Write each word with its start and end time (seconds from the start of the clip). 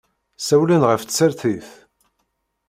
Ssawlen 0.39 0.83
ɣef 0.89 1.01
tsertit. 1.03 1.67